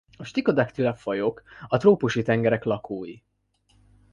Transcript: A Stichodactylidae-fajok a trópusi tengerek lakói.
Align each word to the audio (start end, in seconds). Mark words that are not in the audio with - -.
A 0.17 0.23
Stichodactylidae-fajok 0.23 1.43
a 1.67 1.77
trópusi 1.77 2.21
tengerek 2.21 2.63
lakói. 2.63 3.15